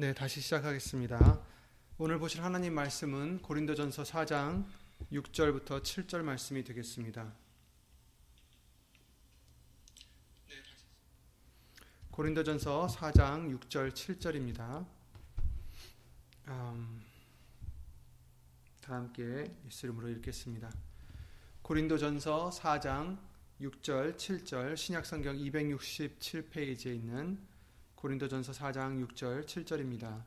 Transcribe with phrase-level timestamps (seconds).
[0.00, 1.42] 네, 다시 시작하겠습니다.
[1.98, 4.64] 오늘 보실 하나님 말씀은 고린도전서 4장
[5.10, 7.34] 6절부터 7절 말씀이 되겠습니다.
[12.12, 14.86] 고린도전서 4장 6절 7절입니다.
[16.46, 17.02] 음,
[18.80, 20.70] 다 함께 예수 이름으로 읽겠습니다.
[21.62, 23.18] 고린도전서 4장
[23.60, 27.47] 6절 7절 신약성경 267페이지에 있는
[27.98, 30.22] 고린도전서 4장 6절 7절입니다.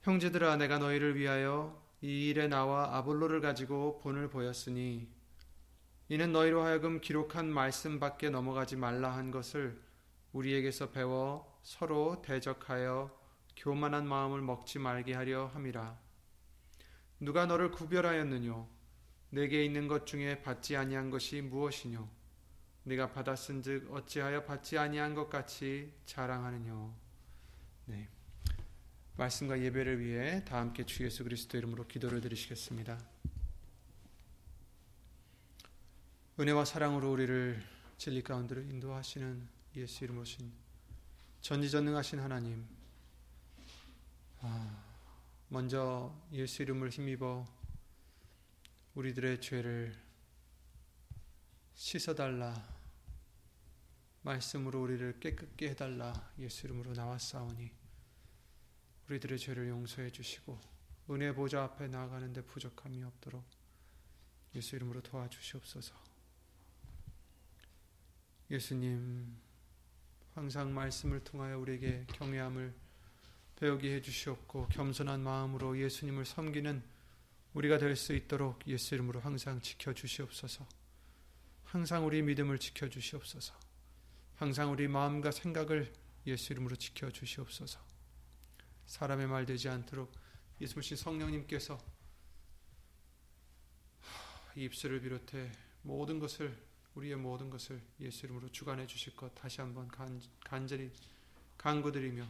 [0.00, 5.06] 형제들아 내가 너희를 위하여 이 일에 나와 아볼로를 가지고 본을 보였으니
[6.08, 9.82] 이는 너희로 하여금 기록한 말씀 밖에 넘어가지 말라 한 것을
[10.32, 13.14] 우리에게서 배워 서로 대적하여
[13.54, 15.98] 교만한 마음을 먹지 말게 하려 함이라.
[17.20, 18.66] 누가 너를 구별하였느뇨?
[19.28, 22.08] 내게 있는 것 중에 받지 아니한 것이 무엇이뇨?
[22.88, 26.90] 네가 받았은즉 어찌하여 받지 아니한 것 같이 자랑하느뇨?
[27.84, 28.08] 네.
[29.18, 32.98] 말씀과 예배를 위해 다 함께 주 예수 그리스도 이름으로 기도를 드리시겠습니다.
[36.40, 37.62] 은혜와 사랑으로 우리를
[37.98, 40.50] 진리 가운데로 인도하시는 예수 이름 오신
[41.42, 42.66] 전지전능하신 하나님
[44.40, 44.82] 아,
[45.48, 47.44] 먼저 예수 이름을 힘입어
[48.94, 49.94] 우리들의 죄를
[51.74, 52.77] 씻어달라
[54.22, 57.70] 말씀으로 우리를 깨끗게 해달라 예수 이름으로 나왔사오니
[59.08, 60.58] 우리들의 죄를 용서해 주시고
[61.10, 63.44] 은혜 보좌 앞에 나아가는데 부족함이 없도록
[64.54, 65.94] 예수 이름으로 도와주시옵소서.
[68.50, 69.36] 예수님
[70.34, 72.74] 항상 말씀을 통하여 우리에게 경외함을
[73.56, 76.82] 배우게 해 주시옵고 겸손한 마음으로 예수님을 섬기는
[77.54, 80.66] 우리가 될 수 있도록 예수 이름으로 항상 지켜 주시옵소서.
[81.64, 83.67] 항상 우리 믿음을 지켜 주시옵소서.
[84.38, 85.92] 항상 우리 마음과 생각을
[86.26, 87.80] 예수 이름으로 지켜 주시옵소서.
[88.86, 90.12] 사람의 말 되지 않도록
[90.60, 91.78] 예수님 성령님께서
[94.54, 95.50] 입술을 비롯해
[95.82, 96.56] 모든 것을
[96.94, 100.92] 우리의 모든 것을 예수 이름으로 주관해 주실 것 다시 한번 간, 간절히
[101.56, 102.28] 간구드리며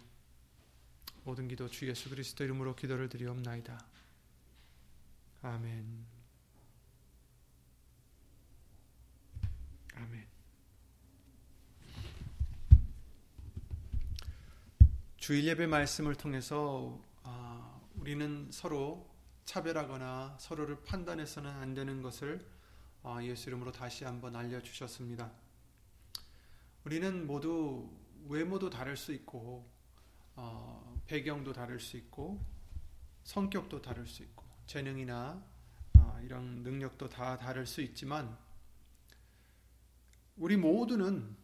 [1.24, 3.78] 모든 기도 주 예수 그리스도 이름으로 기도를 드리옵나이다.
[5.42, 6.06] 아멘.
[9.94, 10.37] 아멘.
[15.28, 22.48] 주일 예배 말씀을 통해서 아, 우리는 서로 차별하거나 서로를 판단해서는 안 되는 것을
[23.02, 25.30] 아, 예수 이름으로 다시 한번 알려주셨습니다.
[26.86, 27.90] 우리는 모두
[28.26, 29.70] 외모도 다를 수 있고
[30.34, 32.42] 어, 배경도 다를 수 있고
[33.24, 35.44] 성격도 다를 수 있고 재능이나
[35.98, 38.34] 어, 이런 능력도 다 다를 수 있지만
[40.38, 41.36] 우리 모두는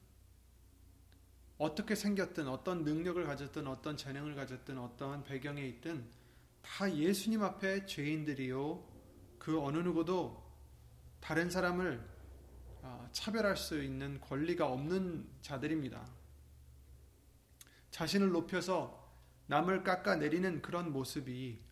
[1.58, 6.04] 어떻게 생겼든 어떤 능력을 가졌든 어떤 재능을 가졌든 어떠한 배경에 있든
[6.62, 8.82] 다 예수님 앞에 죄인들이요
[9.38, 10.42] 그 어느 누구도
[11.20, 12.14] 다른 사람을
[13.12, 16.06] 차별할 수 있는 권리가 없는 자들입니다.
[17.90, 19.02] 자신을 높여서
[19.46, 21.62] 남을 깎아내리는 그런 모습이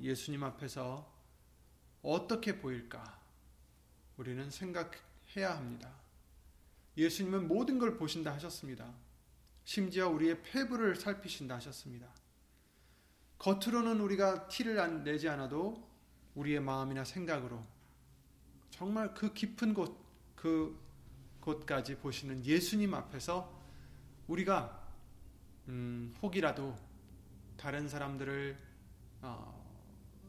[0.00, 1.12] 예수님 앞에서
[2.02, 3.20] 어떻게 보일까?
[4.16, 6.03] 우리는 생각해야 합니다.
[6.96, 8.92] 예수님은 모든 걸 보신다 하셨습니다.
[9.64, 12.08] 심지어 우리의 폐부를 살피신다 하셨습니다.
[13.38, 15.88] 겉으로는 우리가 티를 내지 않아도
[16.34, 17.64] 우리의 마음이나 생각으로
[18.70, 19.96] 정말 그 깊은 곳,
[20.34, 20.78] 그
[21.40, 23.52] 곳까지 보시는 예수님 앞에서
[24.26, 24.82] 우리가
[25.68, 26.76] 음, 혹이라도
[27.56, 28.58] 다른 사람들을
[29.22, 29.64] 어,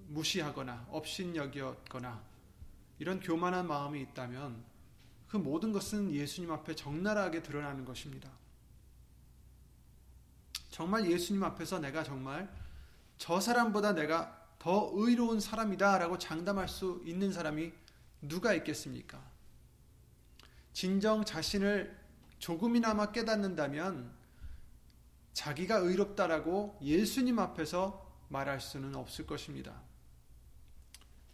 [0.08, 2.24] 무시하거나 업신여겼거나
[3.00, 4.64] 이런 교만한 마음이 있다면
[5.28, 8.30] 그 모든 것은 예수님 앞에 적나라하게 드러나는 것입니다.
[10.70, 12.54] 정말 예수님 앞에서 내가 정말
[13.18, 17.72] 저 사람보다 내가 더 의로운 사람이다 라고 장담할 수 있는 사람이
[18.22, 19.24] 누가 있겠습니까?
[20.74, 21.98] 진정 자신을
[22.40, 24.12] 조금이나마 깨닫는다면
[25.34, 29.82] 자기가 의롭다라고 예수님 앞에서 말할 수는 없을 것입니다.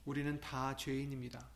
[0.05, 1.47] 우리는 다 죄인입니다.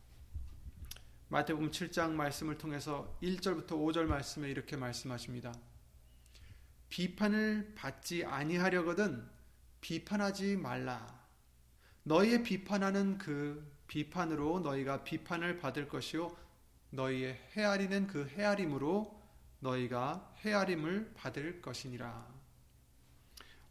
[1.28, 5.52] 마태복음 7장 말씀을 통해서 1절부터 5절 말씀에 이렇게 말씀하십니다.
[6.90, 9.28] 비판을 받지 아니하려거든
[9.82, 11.26] 비판하지 말라.
[12.04, 16.36] 너희의 비판하는 그 비판으로 너희가 비판을 받을 것이요
[16.92, 19.20] 너희의 헤아리는 그 헤아림으로
[19.62, 22.36] 너희가 헤아림을 받을 것이니라.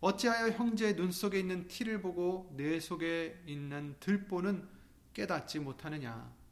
[0.01, 4.69] 어찌하여 형제의 눈 속에 있는 티를 보고 내 속에 있는 들보는
[5.15, 6.44] 깨닫지 못하느냐?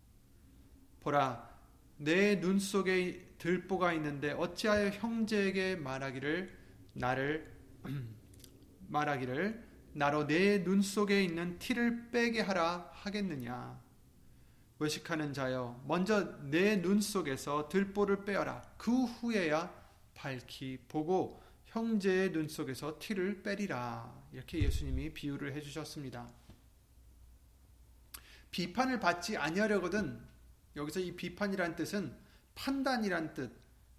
[1.02, 1.50] 보라
[1.98, 6.58] 내 눈 속에 들보가 있는데 어찌하여 형제에게 말하기를
[6.94, 7.52] 나를
[8.88, 9.62] 말하기를
[9.94, 13.80] 나로 내 눈 속에 있는 티를 빼게 하라 하겠느냐?
[14.78, 18.62] 외식하는 자여 먼저 내 눈 속에서 들보를 빼어라.
[18.78, 19.72] 그 후에야
[20.14, 24.12] 밝히 보고 형제의 눈 속에서 티를 빼리라.
[24.32, 26.28] 이렇게 예수님이 비유를 해주셨습니다.
[28.50, 30.20] 비판을 받지 아니하려거든
[30.76, 32.16] 여기서 이 비판이란 뜻은
[32.54, 33.52] 판단이란 뜻,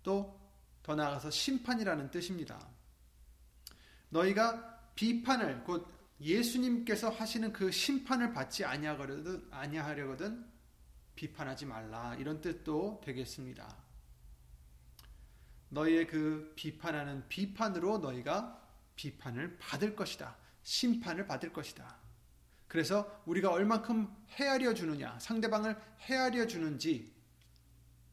[0.04, 0.44] 또
[0.84, 2.68] 더 나아가서 심판이라는 뜻입니다.
[4.10, 5.88] 너희가 비판을 곧
[6.20, 10.46] 예수님께서 하시는 그 심판을 받지 아니하거든 아니하려거든
[11.16, 13.76] 비판하지 말라 이런 뜻도 되겠습니다.
[15.70, 18.62] 너희의 그 비판하는 비판으로 너희가
[18.96, 20.38] 비판을 받을 것이다.
[20.62, 22.03] 심판을 받을 것이다.
[22.74, 25.80] 그래서 우리가 얼만큼 헤아려 주느냐, 상대방을
[26.10, 27.14] 헤아려 주는지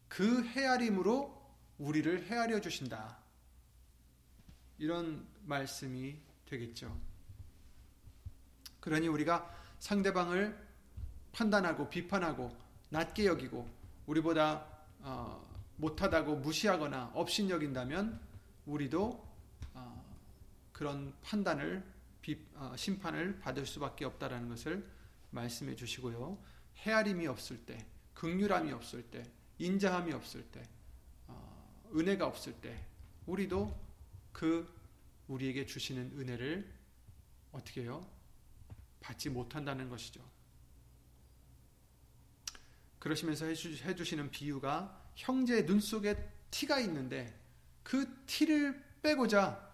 [0.07, 1.35] 그 헤아림으로
[1.79, 3.17] 우리를 헤아려 주신다.
[4.77, 6.15] 이런 말씀이
[6.45, 6.95] 되겠죠.
[8.81, 10.55] 그러니 우리가 상대방을
[11.33, 12.55] 판단하고 비판하고
[12.91, 13.67] 낮게 여기고
[14.05, 14.67] 우리보다
[14.99, 15.43] 어,
[15.79, 18.21] 못하다고 무시하거나 업신여긴다면
[18.67, 19.27] 우리도
[19.73, 20.05] 어,
[20.75, 21.83] 그런 판단을
[22.77, 24.89] 심판을 받을 수밖에 없다라는 것을
[25.31, 26.43] 말씀해 주시고요.
[26.77, 29.23] 헤아림이 없을 때, 극률함이 없을 때,
[29.59, 30.63] 인자함이 없을 때,
[31.27, 32.87] 어, 은혜가 없을 때,
[33.27, 33.79] 우리도
[34.33, 34.73] 그
[35.29, 36.73] 우리에게 주시는 은혜를
[37.53, 38.07] 어떻게 해요?
[39.01, 40.21] 받지 못한다는 것이죠.
[42.99, 46.17] 그러시면서 해주시는 비유가 형제의 눈 속에
[46.51, 47.39] 티가 있는데
[47.83, 49.71] 그 티를 빼고자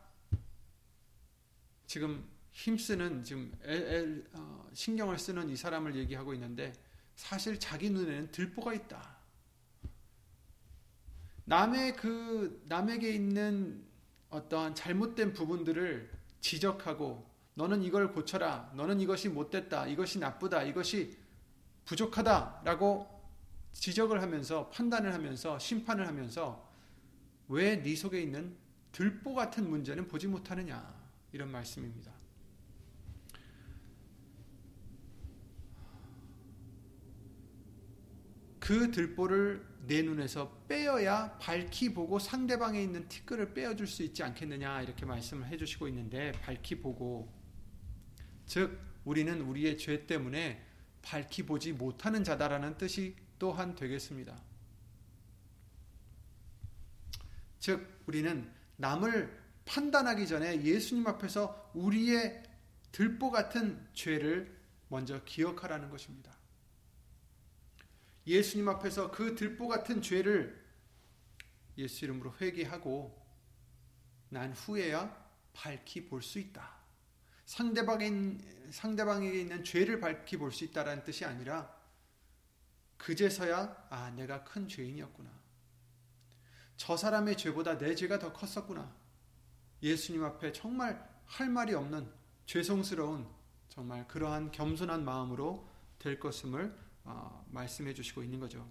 [1.87, 6.73] 지금 힘쓰는 지금 애, 애, 어, 신경을 쓰는 이 사람을 얘기하고 있는데
[7.15, 9.17] 사실 자기 눈에는 들보가 있다.
[11.45, 13.85] 남의 그 남에게 있는
[14.31, 16.11] 어떠한 잘못된 부분들을
[16.41, 18.73] 지적하고 너는 이걸 고쳐라.
[18.75, 19.87] 너는 이것이 못됐다.
[19.87, 20.63] 이것이 나쁘다.
[20.63, 21.15] 이것이
[21.85, 23.07] 부족하다라고
[23.75, 26.67] 지적을 하면서 판단을 하면서 심판을 하면서
[27.49, 28.57] 왜 네 속에 있는
[28.93, 30.95] 들보 같은 문제는 보지 못하느냐
[31.33, 32.16] 이런 말씀입니다.
[38.67, 45.07] 그 들보를 내 눈에서 빼어야 밝히 보고 상대방에 있는 티끌을 빼어줄 수 있지 않겠느냐 이렇게
[45.07, 47.33] 말씀을 해주시고 있는데 밝히 보고
[48.45, 50.67] 즉 우리는 우리의 죄 때문에
[51.01, 54.37] 밝히 보지 못하는 자다라는 뜻이 또한 되겠습니다.
[57.61, 62.43] 즉, 우리는 남을 판단하기 전에 예수님 앞에서 우리의
[62.91, 64.57] 들보 같은 죄를
[64.89, 66.36] 먼저 기억하라는 것입니다.
[68.27, 70.65] 예수님 앞에서 그 들보 같은 죄를
[71.79, 73.25] 예수 이름으로 회개하고
[74.31, 76.77] 난 후에야 밝히 볼 수 있다.
[77.45, 78.39] 상대방에,
[78.71, 81.75] 상대방에게 있는 죄를 밝히 볼 수 있다라는 뜻이 아니라
[82.97, 85.31] 그제서야 아 내가 큰 죄인이었구나.
[86.77, 88.95] 저 사람의 죄보다 내 죄가 더 컸었구나.
[89.83, 92.11] 예수님 앞에 정말 할 말이 없는
[92.47, 93.29] 죄송스러운
[93.69, 95.69] 정말 그러한 겸손한 마음으로
[95.99, 98.69] 될 것임을 어, 말씀해 주시고 있는 거죠.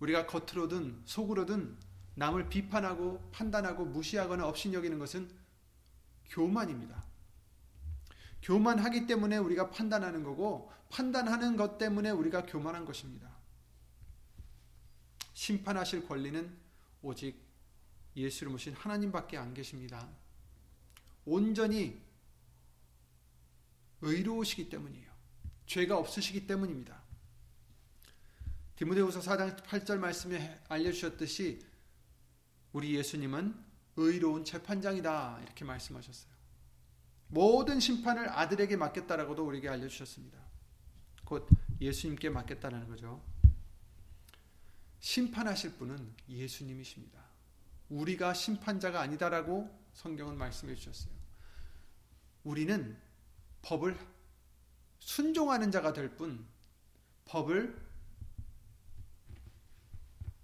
[0.00, 1.76] 우리가 겉으로든 속으로든
[2.14, 5.30] 남을 비판하고 판단하고 무시하거나 업신여기는 것은
[6.26, 7.04] 교만입니다.
[8.42, 13.28] 교만하기 때문에 우리가 판단하는 거고 판단하는 것 때문에 우리가 교만한 것입니다.
[15.34, 16.56] 심판하실 권리는
[17.02, 17.40] 오직
[18.16, 20.08] 예수를 모신 하나님밖에 안 계십니다.
[21.24, 22.02] 온전히
[24.00, 25.07] 의로우시기 때문이에요.
[25.68, 27.00] 죄가 없으시기 때문입니다.
[28.76, 31.64] 디모데후서 4장 8절 말씀에 알려주셨듯이
[32.72, 33.54] 우리 예수님은
[33.96, 36.32] 의로운 재판장이다 이렇게 말씀하셨어요.
[37.28, 40.38] 모든 심판을 아들에게 맡겼다라고도 우리에게 알려주셨습니다.
[41.24, 41.46] 곧
[41.80, 43.22] 예수님께 맡겼다는 거죠.
[45.00, 47.22] 심판하실 분은 예수님이십니다.
[47.90, 51.12] 우리가 심판자가 아니다라고 성경은 말씀해 주셨어요.
[52.44, 52.96] 우리는
[53.60, 53.98] 법을
[55.18, 56.46] 순종하는 자가 될 뿐,
[57.24, 57.76] 법을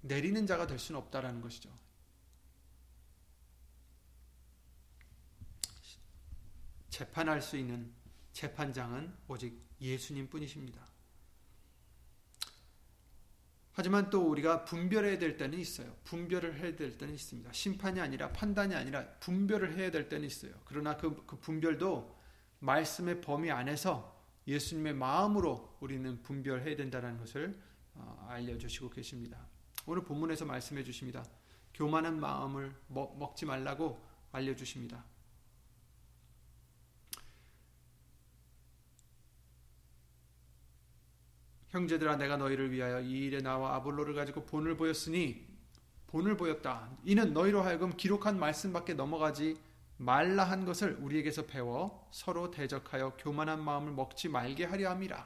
[0.01, 1.73] 내리는 자가 될 수는 없다라는 것이죠.
[6.91, 7.93] 재판할 수 있는
[8.33, 10.85] 재판장은 오직 예수님 뿐이십니다.
[13.75, 15.97] 하지만 또 우리가 분별해야 될 때는 있어요.
[16.03, 17.53] 분별을 해야 될 때는 있습니다.
[17.53, 20.53] 심판이 아니라 판단이 아니라 분별을 해야 될 때는 있어요.
[20.65, 22.19] 그러나 그, 그 분별도
[22.59, 24.14] 말씀의 범위 안에서
[24.47, 27.59] 예수님의 마음으로 우리는 분별해야 된다는 것을
[27.95, 29.47] 어, 알려주시고 계십니다.
[29.87, 31.25] 오늘 본문에서 말씀해 주십니다.
[31.73, 35.05] 교만한 마음을 먹, 먹지 말라고 알려주십니다.
[41.69, 45.45] 형제들아 내가 너희를 위하여 이 일에 나와 아볼로를 가지고 본을 보였으니
[46.07, 46.97] 본을 보였다.
[47.05, 49.59] 이는 너희로 하여금 기록한 말씀밖에 넘어가지
[50.05, 55.25] 말라 한 것을 우리에게서 배워 서로 대적하여 교만한 마음을 먹지 말게 하려 함이라.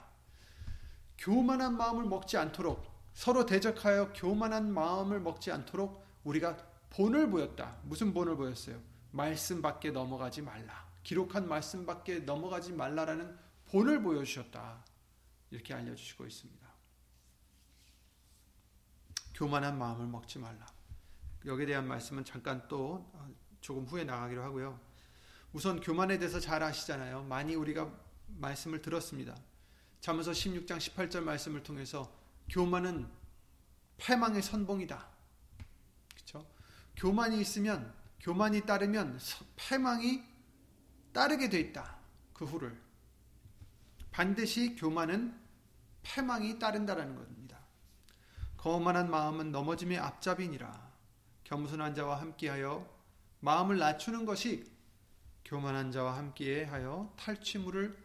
[1.18, 6.56] 교만한 마음을 먹지 않도록 서로 대적하여 교만한 마음을 먹지 않도록 우리가
[6.90, 7.76] 본을 보였다.
[7.82, 8.80] 무슨 본을 보였어요?
[9.11, 10.87] 말씀 밖에 넘어가지 말라.
[11.02, 14.85] 기록한 말씀 밖에 넘어가지 말라라는 본을 보여주셨다.
[15.50, 16.68] 이렇게 알려주시고 있습니다.
[19.35, 20.66] 교만한 마음을 먹지 말라.
[21.44, 23.28] 여기에 대한 말씀은 잠깐 또 어,
[23.61, 24.79] 조금 후에 나가기로 하고요.
[25.53, 27.25] 우선 교만에 대해서 잘 아시잖아요.
[27.25, 27.91] 많이 우리가
[28.27, 29.35] 말씀을 들었습니다.
[30.00, 32.12] 잠언서 16장 18절 말씀을 통해서
[32.50, 33.09] 교만은
[33.97, 35.07] 패망의 선봉이다.
[36.15, 36.47] 그렇죠?
[36.97, 39.19] 교만이 있으면 교만이 따르면
[39.57, 40.23] 패망이
[41.12, 41.97] 따르게 돼 있다.
[42.33, 42.81] 그 후를
[44.11, 45.38] 반드시 교만은
[46.03, 47.59] 패망이 따른다라는 겁니다.
[48.57, 50.88] 거만한 마음은 넘어짐의 앞잡이니라.
[51.45, 52.98] 겸손한 자와 함께하여
[53.40, 54.71] 마음을 낮추는 것이
[55.45, 57.97] 교만한 자와 함께하여 탈취물을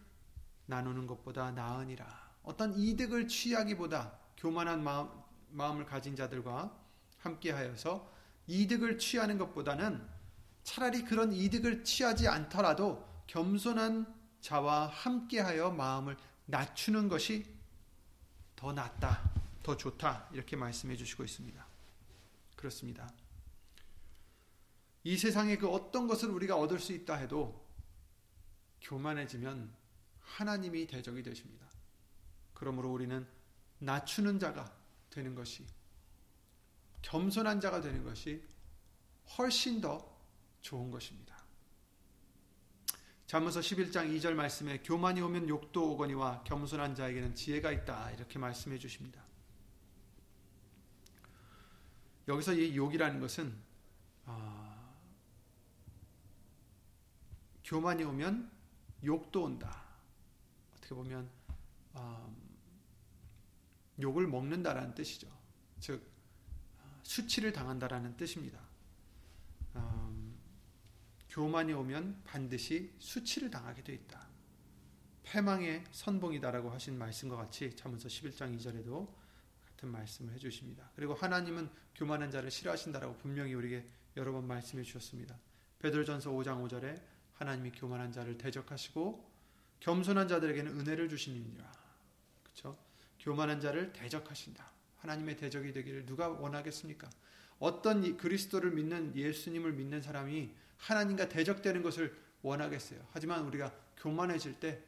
[0.66, 2.32] 나누는 것보다 나으니라.
[2.44, 5.10] 어떤 이득을 취하기보다 교만한 마음,
[5.50, 6.76] 마음을 가진 자들과
[7.20, 8.12] 함께하여서
[8.48, 10.06] 이득을 취하는 것보다는
[10.64, 17.46] 차라리 그런 이득을 취하지 않더라도 겸손한 자와 함께하여 마음을 낮추는 것이
[18.56, 21.66] 더 낫다, 더 좋다 이렇게 말씀해 주시고 있습니다.
[22.56, 23.23] 그렇습니다.
[25.04, 27.68] 이 세상에 그 어떤 것을 우리가 얻을 수 있다 해도
[28.82, 29.74] 교만해지면
[30.20, 31.68] 하나님이 대적이 되십니다.
[32.54, 33.28] 그러므로 우리는
[33.80, 34.74] 낮추는 자가
[35.10, 35.66] 되는 것이
[37.02, 38.42] 겸손한 자가 되는 것이
[39.38, 40.18] 훨씬 더
[40.62, 41.44] 좋은 것입니다.
[43.28, 49.24] 잠언서 11장 2절 말씀에 교만이 오면 욕도 오거니와 겸손한 자에게는 지혜가 있다 이렇게 말씀해 주십니다.
[52.28, 53.54] 여기서 이 욕이라는 것은
[54.26, 54.63] 어,
[57.64, 58.52] 교만이 오면
[59.04, 59.84] 욕도 온다.
[60.76, 61.30] 어떻게 보면
[61.94, 62.36] 어,
[64.02, 65.28] 욕을 먹는다라는 뜻이죠.
[65.80, 66.06] 즉
[67.04, 68.60] 수치를 당한다라는 뜻입니다.
[71.34, 74.28] 교만이 오면 반드시 수치를 당하게 돼 있다.
[75.24, 79.12] 패망의 선봉이다라고 하신 말씀과 같이 잠언서 11장 2절에도
[79.66, 80.92] 같은 말씀을 해 주십니다.
[80.96, 83.84] 그리고 하나님은 교만한 자를 싫어하신다라고 분명히 우리에게
[84.16, 85.36] 여러 번 말씀해 주셨습니다.
[85.80, 87.02] 베드로전서 5장 5절에
[87.36, 89.32] 하나님이 교만한 자를 대적하시고
[89.80, 91.72] 겸손한 자들에게는 은혜를 주시니라.
[92.44, 92.78] 그렇죠?
[93.20, 94.72] 교만한 자를 대적하신다.
[94.98, 97.10] 하나님의 대적이 되기를 누가 원하겠습니까?
[97.60, 103.00] 어떤 그리스도를 믿는 예수님을 믿는 사람이 하나님과 대적되는 것을 원하겠어요.
[103.12, 104.82] 하지만 우리가 교만해질 때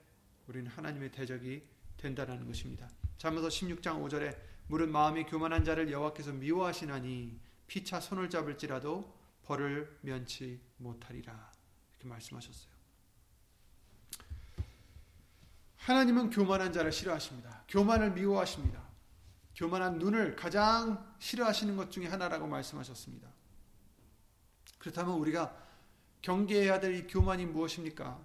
[0.48, 1.64] 우리는 하나님의 대적이
[1.98, 2.90] 된다는 것입니다.
[3.18, 4.38] 잠언서 16장 5절에
[4.68, 11.55] 물은 마음이 교만한 자를 여호와께서 미워하시나니 피차 손을 잡을지라도 벌을 면치 못하리라.
[12.06, 12.76] 이렇게 말씀하셨어요.
[15.78, 17.64] 하나님은 교만한 자를 싫어하십니다.
[17.68, 18.84] 교만을 미워하십니다.
[19.56, 23.28] 교만한 눈을 가장 싫어하시는 것 중에 하나라고 말씀하셨습니다.
[24.80, 25.56] 그렇다면 우리가
[26.22, 28.20] 경계해야 될 이 교만이 무엇입니까?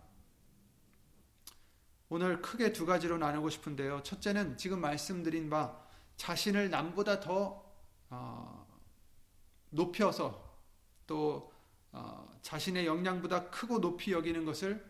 [2.08, 4.02] 오늘 크게 두 가지로 나누고 싶은데요.
[4.02, 5.78] 첫째는 지금 말씀드린 바
[6.16, 7.64] 자신을 남보다 더
[8.08, 8.66] 어,
[9.70, 10.50] 높여서
[11.06, 11.49] 또
[11.92, 14.84] 어, 자신의 역량보다 크고 높이 여기는 것을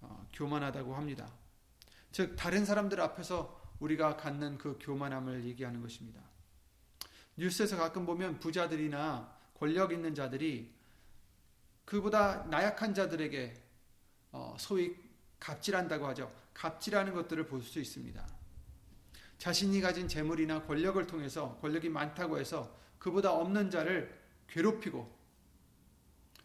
[0.00, 1.32] 어, 교만하다고 합니다.
[2.10, 6.20] 즉 다른 사람들 앞에서 우리가 갖는 그 교만함을 얘기하는 것입니다.
[7.36, 10.72] 뉴스에서 가끔 보면 부자들이나 권력 있는 자들이
[11.84, 13.54] 그보다 나약한 자들에게
[14.32, 14.94] 어, 소위
[15.40, 16.32] 갑질한다고 하죠.
[16.54, 18.24] 갑질하는 것들을 볼 수 있습니다.
[19.38, 24.16] 자신이 가진 재물이나 권력을 통해서 권력이 많다고 해서 그보다 없는 자를
[24.46, 25.21] 괴롭히고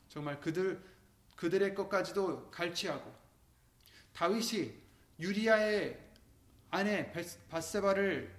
[0.09, 0.81] 정말 그들
[1.35, 3.13] 그들의 것까지도 갈취하고
[4.13, 4.73] 다윗이
[5.19, 5.99] 유리아의
[6.71, 7.11] 아내
[7.49, 8.35] 바세바를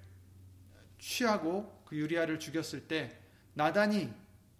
[0.98, 3.16] 취하고 그 유리아를 죽였을 때
[3.54, 4.12] 나단이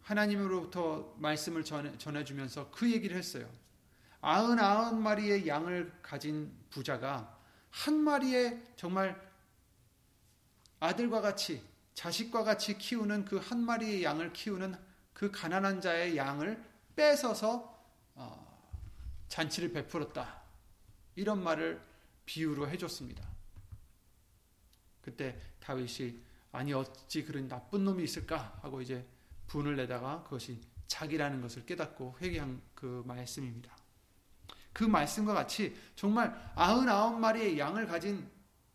[0.03, 3.49] 하나님으로부터 말씀을 전해, 주면서그 얘기를 했어요.
[4.21, 7.37] 아흔 아흔 마리의 양을 가진 부자가
[7.71, 9.21] 한 마리의 정말
[10.81, 11.63] 아들과 같이
[11.95, 14.75] 자식과 같이 키우는 그 한 마리의 양을 키우는
[15.13, 16.68] 그 가난한 자의 양을
[16.99, 17.81] 뺏어서
[18.17, 18.73] 어,
[19.29, 20.43] 잔치를 베풀었다.
[21.15, 21.81] 이런 말을
[22.27, 23.25] 비유로 해줬습니다.
[25.01, 29.07] 그때 다윗이 아니 어찌 그런 나쁜 놈이 있을까 하고 이제
[29.47, 33.77] 분을 내다가 그것이 자기라는 것을 깨닫고 회개한 그 말씀입니다.
[34.73, 38.29] 그 말씀과 같이 정말 99마리의 양을 가진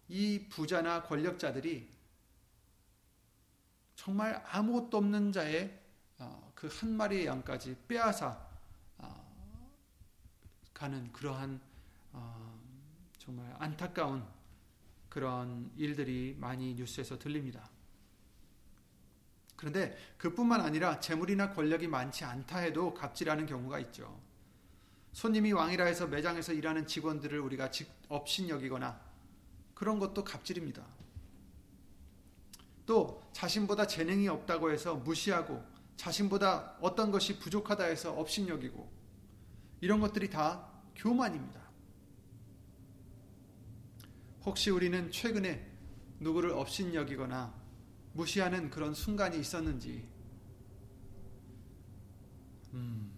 [0.07, 1.89] 이 부자나 권력자들이
[3.95, 5.77] 정말 아무것도 없는 자의
[6.19, 8.39] 어, 그 한 마리의 양까지 빼앗아
[8.99, 9.31] 어,
[10.73, 11.59] 가는 그러한
[12.13, 12.57] 어,
[13.19, 14.25] 정말 안타까운
[15.09, 17.69] 그런 일들이 많이 뉴스에서 들립니다.
[19.57, 24.17] 그런데 그뿐만 아니라 재물이나 권력이 많지 않다 해도 갑질하는 경우가 있죠.
[25.11, 27.71] 손님이 왕이라 해서 매장에서 일하는 직원들을 우리가
[28.07, 29.01] 업신 여기거나
[29.73, 30.81] 그런 것도 갑질입니다.
[32.85, 38.91] 또 자신보다 재능이 없다고 해서 무시하고 자신보다 어떤 것이 부족하다 해서 업신여기고
[39.81, 41.61] 이런 것들이 다 교만입니다.
[44.45, 45.71] 혹시 우리는 최근에
[46.19, 47.53] 누구를 업신여기거나
[48.13, 50.07] 무시하는 그런 순간이 있었는지
[52.73, 53.13] 음,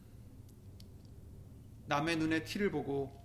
[1.88, 3.24] 남의 눈에 티를 보고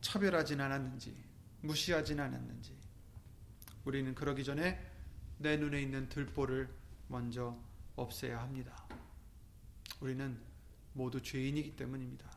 [0.00, 1.14] 차별하진 않았는지
[1.60, 2.76] 무시하진 않았는지
[3.84, 4.80] 우리는 그러기 전에
[5.38, 6.68] 내 눈에 있는 들보를
[7.08, 7.58] 먼저
[7.96, 8.86] 없애야 합니다.
[10.00, 10.38] 우리는
[10.92, 12.30] 모두 죄인이기 때문입니다.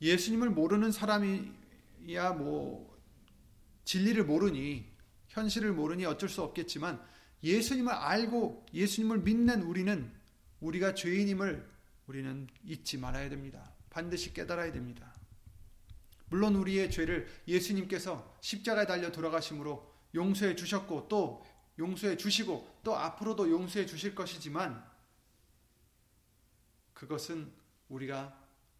[0.00, 2.94] 예수님을 모르는 사람이야 뭐
[3.84, 4.92] 진리를 모르니
[5.28, 7.02] 현실을 모르니 어쩔 수 없겠지만
[7.42, 10.10] 예수님을 알고 예수님을 믿는 우리는
[10.60, 11.68] 우리가 죄인임을
[12.06, 13.72] 우리는 잊지 말아야 됩니다.
[13.90, 15.14] 반드시 깨달아야 됩니다.
[16.28, 21.44] 물론 우리의 죄를 예수님께서 십자가에 달려 돌아가심으로 용서해 주셨고 또
[21.78, 24.84] 용서해 주시고 또 앞으로도 용서해 주실 것이지만
[26.92, 27.52] 그것은
[27.88, 28.38] 우리가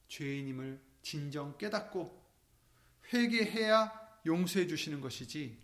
[0.09, 2.23] 죄인임을 진정 깨닫고
[3.13, 5.63] 회개해야 용서해 주시는 것이지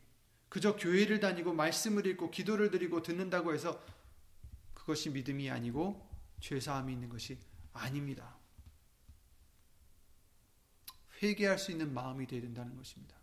[0.49, 3.83] 그저 교회를 다니고 말씀을 읽고 기도를 드리고 듣는다고 해서
[4.75, 6.09] 그것이 믿음이 아니고
[6.41, 7.39] 죄사함이 있는 것이
[7.73, 8.37] 아닙니다.
[11.23, 13.17] 회개할 수 있는 마음이 되어야 된다는 것입니다.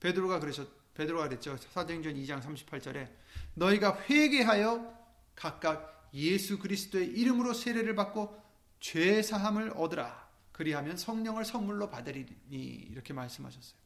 [0.00, 1.56] 베드로가 그러셨 베드로가 그랬죠.
[1.56, 3.10] 사도행전 2장 38절에
[3.54, 4.94] 너희가 회개하여
[5.34, 8.40] 각각 예수 그리스도의 이름으로 세례를 받고
[8.80, 10.24] 죄 사함을 얻으라.
[10.52, 13.78] 그리하면 성령을 선물로 받으리니 이렇게 말씀하셨어요.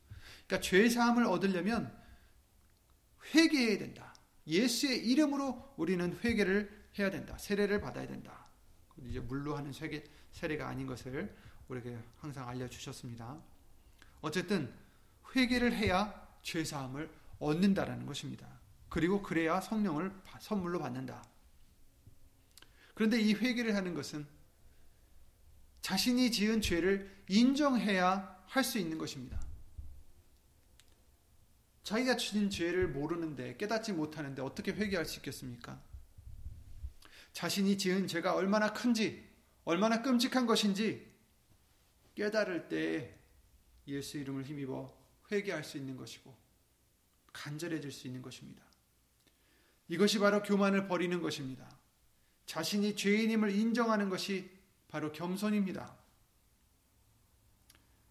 [0.46, 1.96] 그러니까 죄 사함을 얻으려면
[3.34, 4.14] 회개해야 된다.
[4.46, 7.38] 예수의 이름으로 우리는 회개를 해야 된다.
[7.38, 8.46] 세례를 받아야 된다.
[9.06, 11.34] 이제 물로 하는 세례, 세례가 아닌 것을
[11.68, 13.38] 우리에게 항상 알려주셨습니다.
[14.20, 14.72] 어쨌든
[15.34, 18.46] 회개를 해야 죄 사함을 얻는다라는 것입니다.
[18.88, 21.24] 그리고 그래야 성령을 선물로 받는다.
[22.94, 24.27] 그런데 이 회개를 하는 것은
[25.83, 29.40] 자신이 지은 죄를 인정해야 할 수 있는 것입니다.
[31.85, 35.81] 자기가 지은 죄를 모르는데 깨닫지 못하는데 어떻게 회개할 수 있겠습니까?
[37.33, 39.27] 자신이 지은 죄가 얼마나 큰지,
[39.64, 41.11] 얼마나 끔찍한 것인지
[42.14, 43.18] 깨달을 때
[43.87, 44.97] 예수 이름을 힘입어
[45.30, 46.34] 회개할 수 있는 것이고
[47.32, 48.62] 간절해질 수 있는 것입니다.
[49.88, 51.68] 이것이 바로 교만을 버리는 것입니다.
[52.46, 54.50] 자신이 죄인임을 인정하는 것이
[54.88, 55.96] 바로 겸손입니다.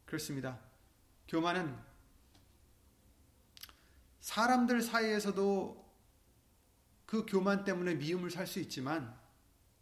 [0.06, 0.60] 그렇습니다.
[1.27, 1.77] 교만은
[4.21, 5.88] 사람들 사이에서도
[7.06, 9.17] 그 교만 때문에 미움을 살 수 있지만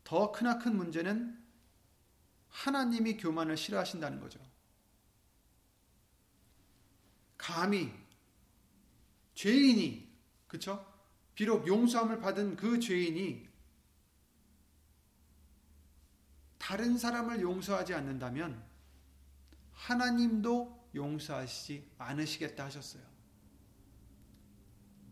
[0.03, 1.43] 더 크나큰 문제는
[2.49, 4.39] 하나님이 교만을 싫어하신다는 거죠.
[7.37, 7.91] 감히
[9.33, 10.07] 죄인이
[10.47, 10.85] 그쵸?
[11.35, 13.47] 비록 용서함을 받은 그 죄인이
[16.57, 18.63] 다른 사람을 용서하지 않는다면
[19.73, 23.03] 하나님도 용서하시지 않으시겠다 하셨어요.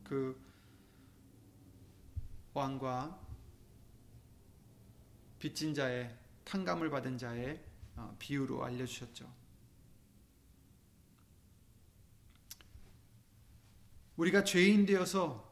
[0.04, 0.42] 그
[2.54, 3.20] 왕과
[5.40, 7.62] 빚진 자의 탕감을 받은 자의
[7.96, 9.43] 어, 비유로 알려주셨죠.
[14.18, 15.52] 우리가 죄인 되어서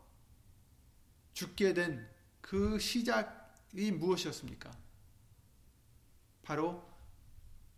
[1.34, 2.12] 죽게 된
[2.52, 4.69] 그 시작이 무엇이었습니까?
[6.43, 6.84] 바로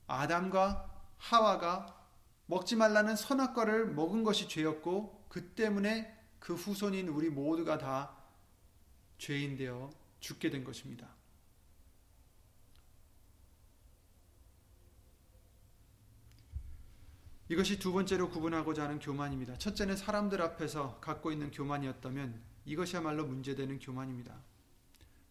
[0.07, 2.03] 아담과 하와가
[2.47, 8.17] 먹지 말라는 선악과를 먹은 것이 죄였고 그 때문에 그 후손인 우리 모두가 다
[9.19, 11.07] 죄인 되어 죽게 된 것입니다.
[17.49, 19.57] 이것이 두 번째로 구분하고자 하는 교만입니다.
[19.57, 24.41] 첫째는 사람들 앞에서 갖고 있는 교만이었다면 이것이야말로 문제되는 교만입니다.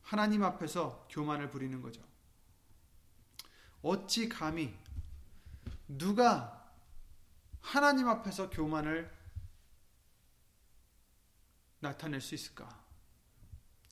[0.03, 2.03] 하나님 앞에서 교만을 부리는 거죠.
[3.83, 4.77] 어찌 감히
[5.89, 6.71] 누가
[7.61, 9.11] 하나님 앞에서 교만을
[11.81, 12.83] 나타낼 수 있을까?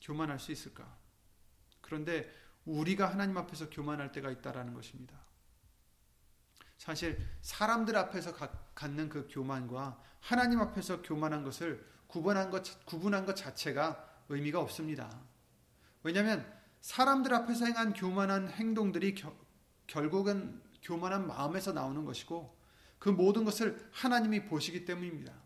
[0.01, 0.97] 교만할 수 있을까?
[1.81, 2.31] 그런데
[2.65, 5.20] 우리가 하나님 앞에서 교만할 때가 있다라는 것입니다.
[6.81, 8.33] 사실 사람들 앞에서
[8.73, 15.21] 갖는 그 교만과 하나님 앞에서 교만한 것을 구분한 것 구분한 것 자체가 의미가 없습니다.
[16.01, 19.31] 왜냐하면 사람들 앞에서 행한 교만한 행동들이 겨,
[19.85, 22.57] 결국은 교만한 마음에서 나오는 것이고
[22.97, 25.39] 그 모든 것을 하나님이 보시기 때문입니다.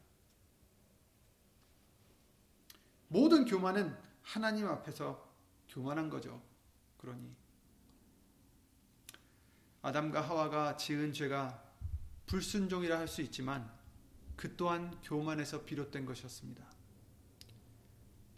[3.10, 5.30] 모든 교만은 하나님 앞에서
[5.68, 6.42] 교만한 거죠.
[6.98, 7.36] 그러니
[9.86, 11.64] 아담과 하와가 지은 죄가
[12.26, 13.72] 불순종이라 할 수 있지만
[14.36, 16.66] 그 또한 교만에서 비롯된 것이었습니다.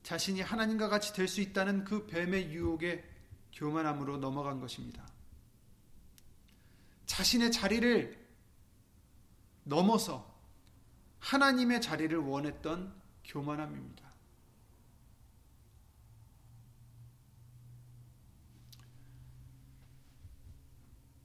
[0.04, 3.10] 자신이 하나님과 같이 될 수 있다는 그 뱀의 유혹에
[3.54, 5.08] 교만함으로 넘어간 것입니다.
[7.06, 8.28] 자신의 자리를
[9.64, 10.38] 넘어서
[11.20, 14.07] 하나님의 자리를 원했던 교만함입니다.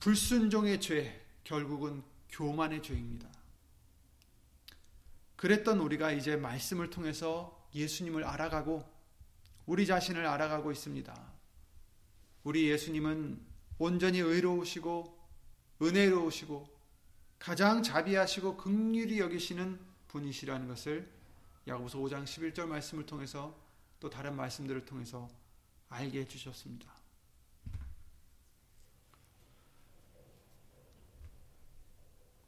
[0.03, 3.29] 불순종의 죄, 결국은 교만의 죄입니다.
[5.37, 8.85] 그랬던 우리가 이제 말씀을 통해서 예수님을 알아가고
[9.65, 11.33] 우리 자신을 알아가고 있습니다.
[12.43, 13.41] 우리 예수님은
[13.79, 15.17] 온전히 의로우시고
[15.81, 16.69] 은혜로우시고
[17.39, 21.09] 가장 자비하시고 극률이 여기시는 분이시라는 것을
[21.69, 23.57] 야고보서 5장 11절 말씀을 통해서
[24.01, 25.31] 또 다른 말씀들을 통해서
[25.91, 27.02] 알게 해 주셨습니다.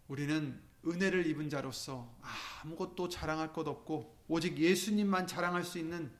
[0.09, 2.15] 우리는 은혜를 입은 자로서
[2.63, 6.11] 아무것도 자랑할 것 없고 오직 예수님만 자랑할 수 있는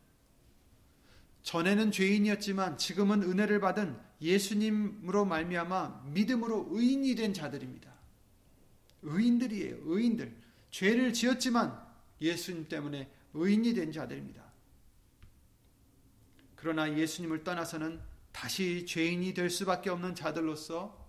[1.43, 7.93] 전에는 죄인이었지만 지금은 은혜를 받은 예수님으로 말미암아 믿음으로 의인이 된 자들입니다.
[9.03, 9.77] 의인들이에요.
[9.83, 10.35] 의인들.
[10.71, 11.79] 죄를 지었지만
[12.23, 14.43] 예수님 때문에 의인이 된 자들입니다.
[16.57, 18.01] 그러나 예수님을 떠나서는
[18.33, 21.07] 다시 죄인이 될 수밖에 없는 자들로서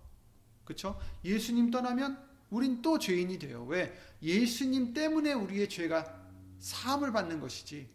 [0.64, 1.00] 그렇죠?
[1.24, 3.64] 예수님 떠나면 우린 또 죄인이 돼요.
[3.64, 3.96] 왜?
[4.22, 6.26] 예수님 때문에 우리의 죄가
[6.58, 7.88] 사함을 받는 것이지.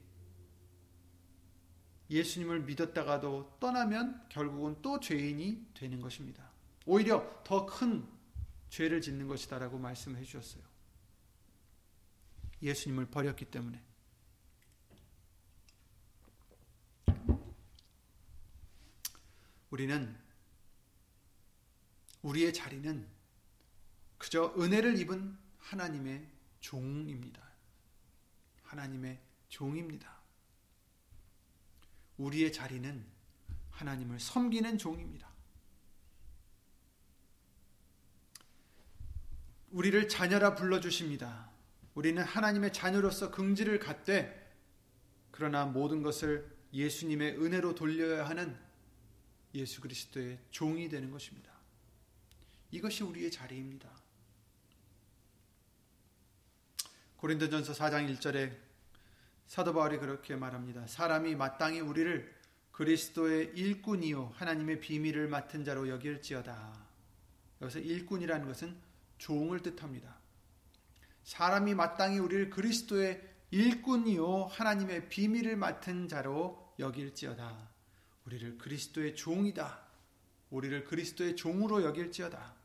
[2.10, 6.52] 예수님을 믿었다가도 떠나면 결국은 또 죄인이 되는 것입니다.
[6.86, 8.06] 오히려 더 큰
[8.70, 10.64] 죄를 짓는 것이다라고 말씀해 주셨어요.
[12.62, 13.82] 예수님을 버렸기 때문에.
[19.70, 20.18] 우리는
[22.22, 23.08] 우리의 자리는
[24.22, 26.24] 그저 은혜를 입은 하나님의
[26.60, 27.42] 종입니다.
[28.62, 30.16] 하나님의 종입니다.
[32.18, 33.04] 우리의 자리는
[33.72, 35.28] 하나님을 섬기는 종입니다.
[39.72, 41.50] 우리를 자녀라 불러주십니다.
[41.96, 44.56] 우리는 하나님의 자녀로서 긍지를 갖되
[45.32, 48.56] 그러나 모든 것을 예수님의 은혜로 돌려야 하는
[49.56, 51.52] 예수 그리스도의 종이 되는 것입니다.
[52.70, 54.01] 이것이 우리의 자리입니다.
[57.22, 58.52] 고린도전서 4장 1절에
[59.46, 60.88] 사도 바울이 그렇게 말합니다.
[60.88, 62.34] 사람이 마땅히 우리를
[62.72, 66.84] 그리스도의 일꾼이요 하나님의 비밀을 맡은 자로 여길지어다.
[67.62, 68.76] 여기서 일꾼이라는 것은
[69.20, 70.18] 종을 뜻합니다.
[71.24, 77.70] 사람이 마땅히 우리를 그리스도의 일꾼이요 하나님의 비밀을 맡은 자로 여길지어다.
[78.26, 79.80] 우리를 그리스도의 종이다.
[80.50, 82.56] 우리를 그리스도의 종으로 여길지어다.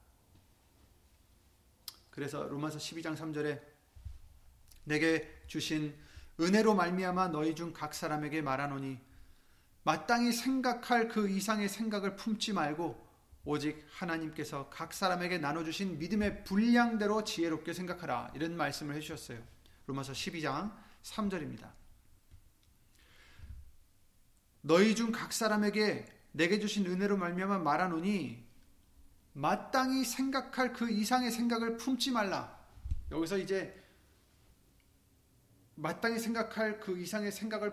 [2.08, 3.75] 그래서 로마서 12장 3절에
[4.87, 5.94] 내게 주신
[6.40, 8.99] 은혜로 말미암아 너희 중 각 사람에게 말하노니
[9.83, 13.05] 마땅히 생각할 그 이상의 생각을 품지 말고
[13.44, 19.38] 오직 하나님께서 각 사람에게 나눠주신 믿음의 분량대로 지혜롭게 생각하라 이런 말씀을 해주셨어요.
[19.87, 20.72] 로마서 12장
[21.03, 21.70] 3절입니다.
[24.62, 28.44] 너희 중 각 사람에게 내게 주신 은혜로 말미암아 말하노니
[29.33, 32.59] 마땅히 생각할 그 이상의 생각을 품지 말라.
[33.12, 33.81] 여기서 이제
[35.76, 37.72] 마땅히 생각할 그 이상의 생각을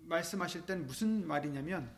[0.00, 1.94] 말씀하실 땐 무슨 말이냐면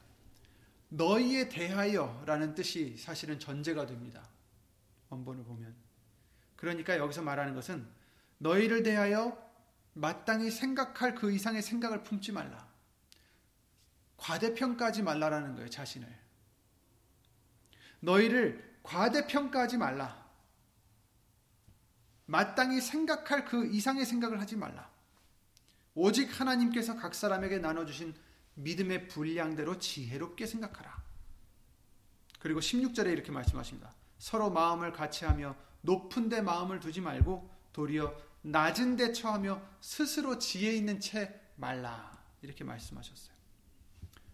[0.88, 4.28] 너희에 대하여라는 뜻이 사실은 전제가 됩니다.
[5.08, 5.74] 원본을 보면.
[6.56, 7.86] 그러니까 여기서 말하는 것은
[8.38, 9.42] 너희를 대하여
[9.94, 12.68] 마땅히 생각할 그 이상의 생각을 품지 말라.
[14.16, 16.08] 과대평가하지 말라라는 거예요, 자신을.
[18.00, 20.24] 너희를 과대평가하지 말라.
[22.26, 24.93] 마땅히 생각할 그 이상의 생각을 하지 말라.
[25.94, 28.14] 오직 하나님께서 각 사람에게 나눠주신
[28.54, 31.02] 믿음의 분량대로 지혜롭게 생각하라.
[32.40, 33.94] 그리고 16절에 이렇게 말씀하십니다.
[34.18, 40.72] 서로 마음을 같이 하며 높은 데 마음을 두지 말고 도리어 낮은 데 처하며 스스로 지혜
[40.72, 42.12] 있는 채 말라.
[42.42, 43.34] 이렇게 말씀하셨어요.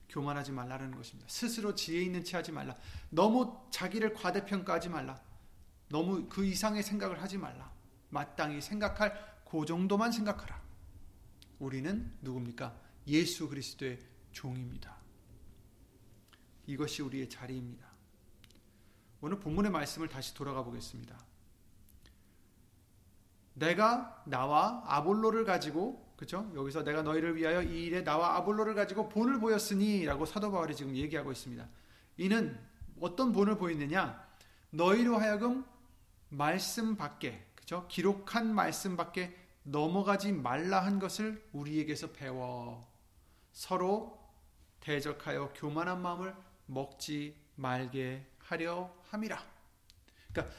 [0.09, 1.29] 교만하지 말라는 것입니다.
[1.31, 2.75] 스스로 지혜 있는 체 하지 말라.
[3.11, 5.21] 너무 자기를 과대평가하지 말라.
[5.89, 7.73] 너무 그 이상의 생각을 하지 말라.
[8.09, 10.61] 마땅히 생각할 그 정도만 생각하라.
[11.61, 12.75] 우리는 누굽니까?
[13.07, 14.01] 예수 그리스도의
[14.33, 14.97] 종입니다.
[16.67, 17.87] 이것이 우리의 자리입니다.
[19.21, 21.19] 오늘 본문의 말씀을 다시 돌아가 보겠습니다.
[23.55, 26.51] 내가 나와 아볼로를 가지고 그죠?
[26.55, 31.33] 여기서 내가 너희를 위하여 이 일에 나와 아볼로를 가지고 본을 보였으니라고 사도 바울이 지금 얘기하고
[31.33, 31.69] 있습니다.
[32.17, 32.59] 이는
[33.01, 34.27] 어떤 본을 보였느냐?
[34.71, 35.65] 너희로 하여금
[36.29, 37.87] 말씀 밖에 그죠?
[37.89, 39.35] 기록한 말씀 밖에
[39.71, 42.89] 넘어가지 말라 한 것을 우리에게서 배워
[43.53, 44.19] 서로
[44.81, 46.35] 대적하여 교만한 마음을
[46.67, 49.45] 먹지 말게 하려 함이라.
[50.33, 50.57] 그러니까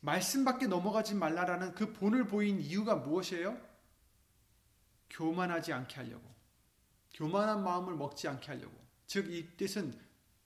[0.00, 3.56] 말씀 밖에 넘어가지 말라라는 그 본을 보인 이유가 무엇이에요?
[5.10, 6.32] 교만하지 않게 하려고.
[7.12, 8.74] 교만한 마음을 먹지 않게 하려고.
[9.06, 9.94] 즉, 이 뜻은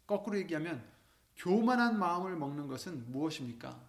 [0.06, 0.84] 거꾸로 얘기하면
[1.36, 3.80] 교만한 마음을 먹는 것은 무엇입니까?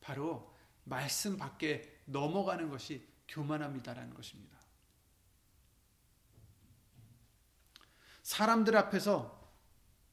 [0.00, 4.58] 바로 말씀 밖에 넘어가는 것이 교만합니다라는 것입니다.
[8.22, 9.42] 사람들 앞에서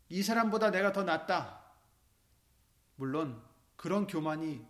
[0.09, 1.61] 이 사람보다 내가 더 낫다.
[2.95, 3.41] 물론
[3.77, 4.65] 그런 교만이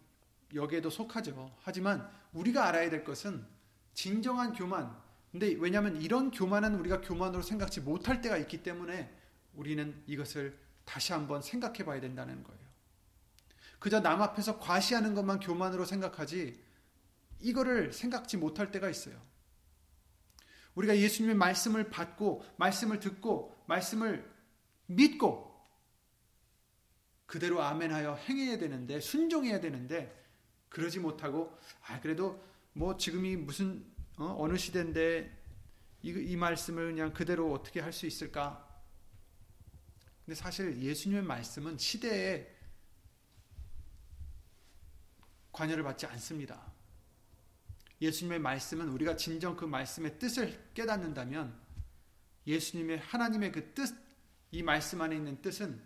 [0.53, 1.55] 여기에도 속하죠.
[1.61, 3.45] 하지만 우리가 알아야 될 것은
[3.93, 4.95] 진정한 교만,
[5.31, 9.13] 근데 왜냐하면 이런 교만은 우리가 교만으로 생각지 못할 때가 있기 때문에
[9.53, 12.61] 우리는 이것을 다시 한번 생각해 봐야 된다는 거예요.
[13.79, 16.63] 그저 남 앞에서 과시하는 것만 교만으로 생각하지
[17.41, 19.21] 이거를 생각지 못할 때가 있어요.
[20.75, 24.29] 우리가 예수님의 말씀을 받고 말씀을 듣고 말씀을
[24.85, 25.51] 믿고
[27.25, 30.17] 그대로 아멘하여 행해야 되는데 순종해야 되는데
[30.69, 33.85] 그러지 못하고 아 그래도 뭐 지금이 무슨
[34.17, 34.47] 어?
[34.47, 35.39] 느 시대인데
[36.03, 38.67] 이, 이 말씀을 그냥 그대로 어떻게 할 수 있을까?
[40.25, 42.47] 근데 사실 예수님의 말씀은 시대에
[45.51, 46.70] 관여를 받지 않습니다.
[48.01, 51.55] 예수님의 말씀은 우리가 진정 그 말씀의 뜻을 깨닫는다면
[52.47, 53.95] 예수님의 하나님의 그 뜻,
[54.49, 55.81] 이 말씀 안에 있는 뜻은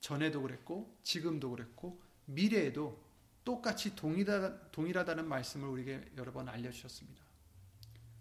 [0.00, 3.04] 전에도 그랬고 지금도 그랬고 미래에도
[3.44, 7.22] 똑같이 동일하다, 동일하다는 말씀을 우리에게 여러 번 알려주셨습니다.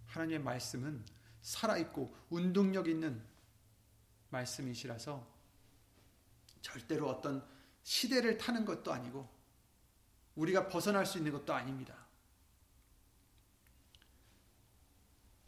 [0.05, 1.03] 하나님의 말씀은
[1.41, 3.21] 살아있고 운동력 있는
[4.29, 5.25] 말씀이시라서
[6.61, 7.45] 절대로 어떤
[7.83, 9.29] 시대를 타는 것도 아니고
[10.35, 12.06] 우리가 벗어날 수 있는 것도 아닙니다.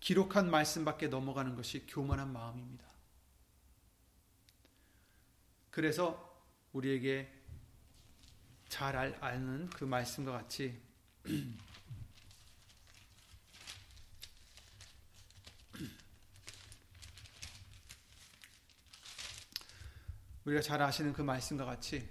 [0.10, 2.84] 기록한 말씀밖에 넘어가는 것이 교만한 마음입니다.
[5.70, 6.44] 그래서
[6.74, 7.32] 우리에게
[8.70, 10.82] 잘 아는 그 말씀과 같이
[20.44, 22.10] 우리가 잘 아시는 그 말씀과 같이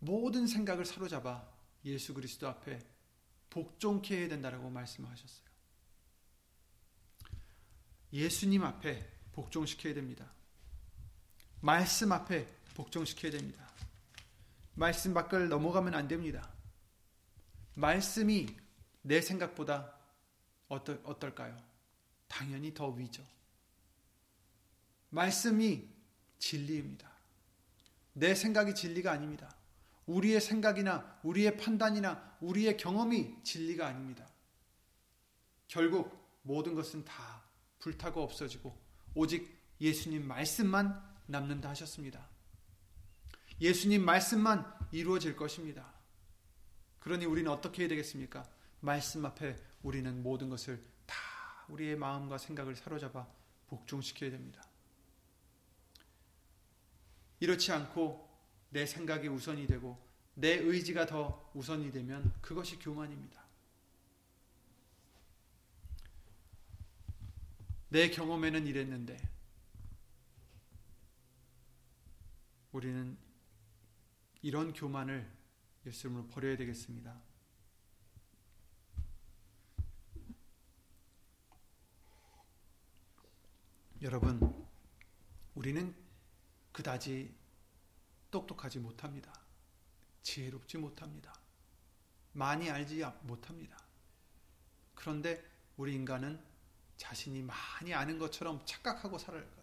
[0.00, 1.48] 모든 생각을 사로잡아
[1.84, 2.99] 예수 그리스도 앞에
[3.50, 5.50] 복종케 해야 된다라고 말씀하셨어요.
[8.12, 10.30] 예수님 앞에 복종시켜야 됩니다.
[11.60, 13.68] 말씀 앞에 복종시켜야 됩니다.
[14.74, 16.48] 말씀 밖을 넘어가면 안 됩니다.
[17.74, 18.46] 말씀이
[19.02, 19.94] 내 생각보다
[20.68, 21.56] 어떠, 어떨까요?
[22.28, 23.26] 당연히 더 위죠.
[25.10, 25.88] 말씀이
[26.38, 27.10] 진리입니다.
[28.12, 29.54] 내 생각이 진리가 아닙니다.
[30.10, 34.26] 우리의 생각이나 우리의 판단이나 우리의 경험이 진리가 아닙니다.
[35.68, 37.42] 결국 모든 것은 다
[37.78, 38.76] 불타고 없어지고
[39.14, 42.28] 오직 예수님 말씀만 남는다 하셨습니다.
[43.60, 45.92] 예수님 말씀만 이루어질 것입니다.
[46.98, 48.48] 그러니 우리는 어떻게 해야 되겠습니까?
[48.80, 51.16] 말씀 앞에 우리는 모든 것을 다
[51.68, 53.26] 우리의 마음과 생각을 사로잡아
[53.68, 54.62] 복종시켜야 됩니다.
[57.38, 58.29] 이렇지 않고
[58.70, 59.98] 내 생각이 우선이 되고
[60.34, 63.40] 내 의지가 더 우선이 되면 그것이 교만입니다.
[67.90, 69.20] 내 경험에는 이랬는데
[72.72, 73.18] 우리는
[74.42, 75.28] 이런 교만을
[75.84, 77.20] 예수님으로 버려야 되겠습니다.
[84.02, 84.66] 여러분,
[85.54, 85.94] 우리는
[86.72, 87.34] 그다지
[88.30, 89.32] 똑똑하지 못합니다.
[90.22, 91.34] 지혜롭지 못합니다.
[92.32, 93.76] 많이 알지 못합니다.
[94.94, 95.44] 그런데
[95.76, 96.42] 우리 인간은
[96.96, 99.18] 자신이 많이 아는 것처럼 착각하고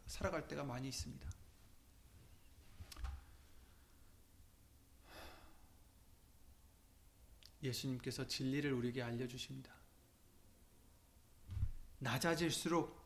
[0.08, 1.30] 살아갈 때가 많이 있습니다.
[7.64, 9.74] 예수님께서 진리를 우리에게 알려주십니다.
[12.00, 13.00] 낮아질수록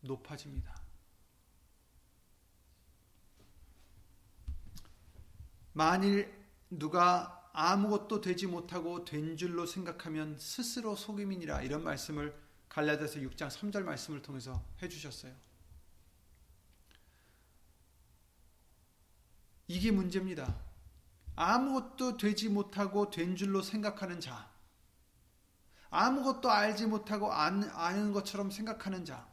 [0.00, 0.81] 높아집니다.
[5.72, 6.32] 만일
[6.70, 12.34] 누가 아무것도 되지 못하고 된 줄로 생각하면 스스로 속임이니라 이런 말씀을
[12.68, 15.34] 갈라디아서 6장 3절 말씀을 통해서 해 주셨어요.
[19.68, 20.58] 이게 문제입니다.
[21.36, 24.50] 아무것도 되지 못하고 된 줄로 생각하는 자.
[25.90, 29.30] 아무것도 알지 못하고 아는 것처럼 생각하는 자.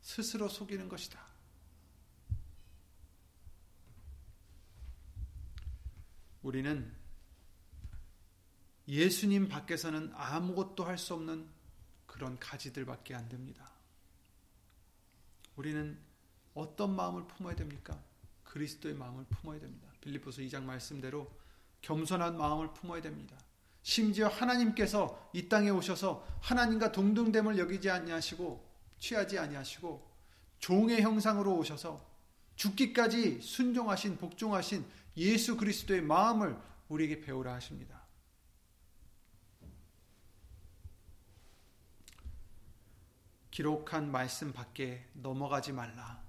[0.00, 1.31] 스스로 속이는 것이다.
[6.42, 6.92] 우리는
[8.88, 11.48] 예수님 밖에서는 아무것도 할 수 없는
[12.06, 13.70] 그런 가지들밖에 안 됩니다.
[15.56, 15.98] 우리는
[16.54, 17.98] 어떤 마음을 품어야 됩니까?
[18.44, 19.88] 그리스도의 마음을 품어야 됩니다.
[20.00, 21.30] 빌립보서 2장 말씀대로
[21.80, 23.36] 겸손한 마음을 품어야 됩니다.
[23.82, 30.10] 심지어 하나님께서 이 땅에 오셔서 하나님과 동등됨을 여기지 아니하시고 취하지 아니하시고
[30.58, 32.04] 종의 형상으로 오셔서
[32.56, 34.84] 죽기까지 순종하신 복종하신
[35.16, 36.56] 예수 그리스도의 마음을
[36.88, 38.02] 우리에게 배우라 하십니다.
[43.50, 46.24] 기록한 말씀 밖에 넘어가지 말라.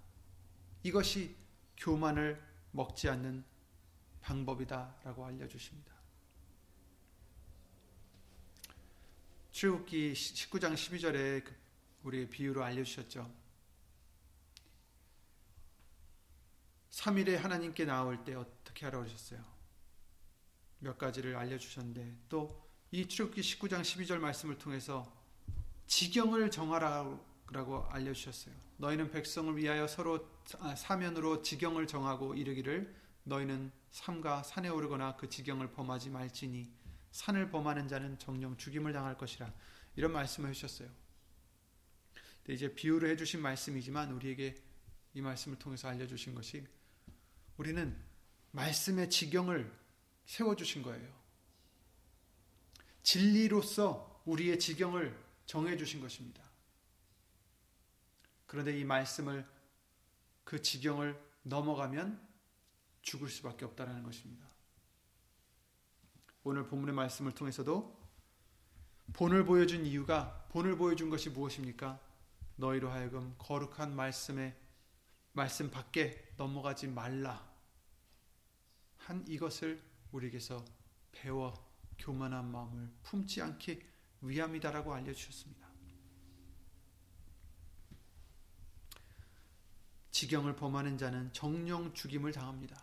[0.84, 1.36] 이것이
[1.78, 2.42] 교만을
[2.72, 3.46] 먹지 않는
[4.22, 5.94] 방법이다라고 알려주십니다.
[9.52, 11.56] 출국기 19장 12절에 그
[12.04, 13.43] 우리의 비유로 알려주셨죠.
[16.94, 19.44] 3일에 하나님께 나올 때 어떻게 하라고 하셨어요?
[20.80, 25.12] 몇 가지를 알려주셨는데 또 이 출국기 19장 12절 말씀을 통해서
[25.88, 28.54] 지경을 정하라고 알려주셨어요.
[28.78, 30.30] 너희는 백성을 위하여 서로
[30.60, 36.72] 아, 사면으로 지경을 정하고 이르기를 너희는 삼가 산에 오르거나 그 지경을 범하지 말지니
[37.10, 39.52] 산을 범하는 자는 정령 죽임을 당할 것이라
[39.96, 40.88] 이런 말씀을 해주셨어요.
[42.48, 44.54] 이제 비유를 해주신 말씀이지만 우리에게
[45.16, 46.64] 이 말씀을 통해서 알려주신 것이
[47.58, 47.96] 우리는
[48.52, 49.72] 말씀의 지경을
[50.26, 51.12] 세워주신 거예요.
[53.04, 56.42] 진리로서 우리의 지경을 정해주신 것입니다.
[58.46, 59.46] 그런데 이 말씀을
[60.44, 62.22] 그 지경을 넘어가면
[63.02, 64.48] 죽을 수밖에 없다는 것입니다.
[66.44, 68.02] 오늘 본문의 말씀을 통해서도
[69.14, 72.00] 본을 보여준 이유가 본을 보여준 것이 무엇입니까?
[72.56, 74.56] 너희로 하여금 거룩한 말씀에
[75.34, 77.52] 말씀 밖에 넘어가지 말라
[78.98, 80.64] 한 이것을 우리에게서
[81.12, 81.54] 배워
[81.98, 83.82] 교만한 마음을 품지 않게
[84.22, 85.64] 위함이다라고 알려주셨습니다.
[90.12, 92.82] 지경을 범하는 자는 정령 죽임을 당합니다.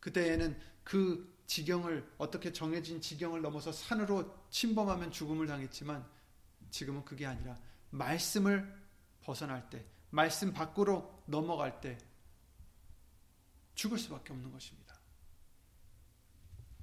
[0.00, 6.08] 그때에는 그 지경을 어떻게 정해진 지경을 넘어서 산으로 침범하면 죽음을 당했지만
[6.70, 7.58] 지금은 그게 아니라
[7.90, 8.82] 말씀을
[9.20, 11.98] 벗어날 때 말씀 밖으로 넘어갈 때
[13.74, 14.94] 죽을 수밖에 없는 것입니다.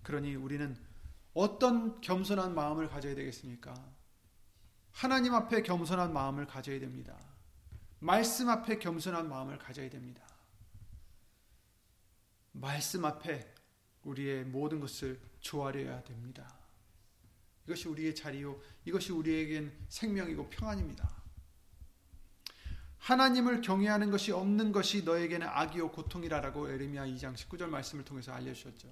[0.03, 0.77] 그러니 우리는
[1.33, 3.73] 어떤 겸손한 마음을 가져야 되겠습니까?
[4.91, 7.17] 하나님 앞에 겸손한 마음을 가져야 됩니다.
[7.99, 10.27] 말씀 앞에 겸손한 마음을 가져야 됩니다.
[12.51, 13.55] 말씀 앞에
[14.03, 16.53] 우리의 모든 것을 조아려야 됩니다.
[17.65, 21.20] 이것이 우리의 자리요, 이것이 우리에겐 생명이고 평안입니다.
[23.01, 28.87] 하나님을 경외하는 것이 없는 것이 너에게는 악이요 고통이라라고 에르미야 2장 19절 말씀을 통해서 알려주셨죠.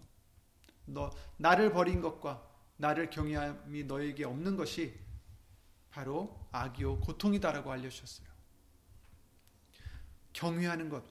[0.85, 2.43] 너 나를 버린 것과
[2.77, 4.99] 나를 경외함이 너에게 없는 것이
[5.91, 8.27] 바로 악이요 고통이다라고 알려주셨어요.
[10.33, 11.03] 경외하는 것,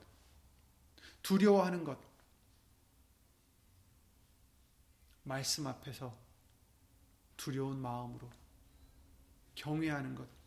[1.22, 1.98] 두려워하는 것,
[5.22, 6.16] 말씀 앞에서
[7.36, 8.28] 두려운 마음으로
[9.54, 10.37] 경외하는 것,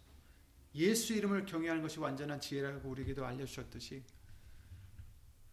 [0.75, 4.03] 예수 이름을 경외하는 것이 완전한 지혜라고 우리에게도 알려주셨듯이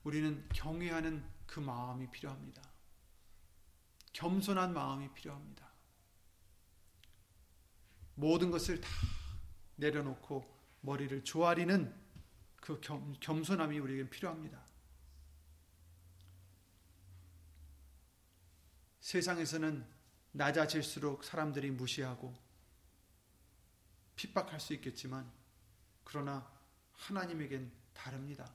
[0.05, 2.63] 우리는 경외하는 그 마음이 필요합니다.
[4.13, 5.69] 겸손한 마음이 필요합니다.
[8.15, 8.89] 모든 것을 다
[9.77, 10.45] 내려놓고
[10.81, 11.95] 머리를 조아리는
[12.57, 14.61] 그 겸, 겸손함이 우리에게 필요합니다.
[19.01, 19.87] 세상에서는
[20.33, 22.35] 낮아질수록 사람들이 무시하고
[24.19, 25.31] 핍박할 수 있겠지만
[26.05, 26.51] 그러나
[26.93, 28.53] 하나님에겐 다릅니다.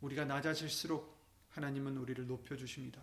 [0.00, 1.16] 우리가 낮아질수록
[1.50, 3.00] 하나님은 우리를 높여 주십니다.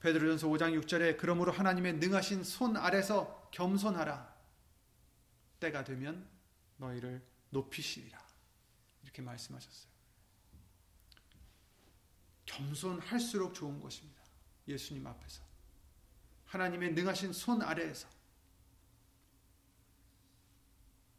[0.00, 4.34] 베드로전서 5장 6절에 그러므로 하나님의 능하신 손 아래서 겸손하라.
[5.60, 6.28] 때가 되면
[6.76, 8.24] 너희를 높이시리라.
[9.02, 9.90] 이렇게 말씀하셨어요.
[12.44, 14.22] 겸손할수록 좋은 것입니다.
[14.68, 15.45] 예수님 앞에서.
[16.46, 18.08] 하나님의 능하신 손 아래에서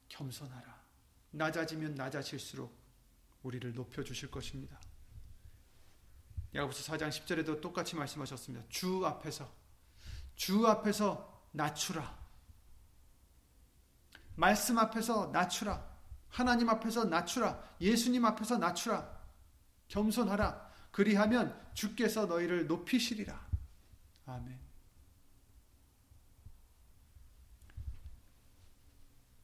[0.09, 0.77] 겸손하라.
[1.31, 2.75] 낮아지면 낮아질수록
[3.43, 4.79] 우리를 높여 주실 것입니다.
[6.55, 8.65] 야고보서 4장 10절에도 똑같이 말씀하셨습니다.
[8.69, 9.51] 주 앞에서
[10.35, 12.17] 주 앞에서 낮추라.
[14.35, 15.97] 말씀 앞에서 낮추라.
[16.29, 17.75] 하나님 앞에서 낮추라.
[17.81, 19.17] 예수님 앞에서 낮추라.
[19.87, 20.67] 겸손하라.
[20.91, 23.47] 그리하면 주께서 너희를 높이시리라.
[24.25, 24.66] 아멘.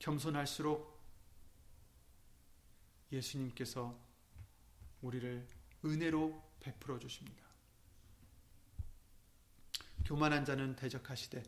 [0.03, 1.01] 겸손할수록
[3.09, 3.97] 예수님께서
[5.01, 5.47] 우리를
[5.85, 7.41] 은혜로 베풀어 주십니다.
[10.03, 11.41] 교만한 자는 대적하시되